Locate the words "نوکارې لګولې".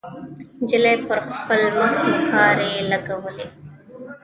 2.09-3.47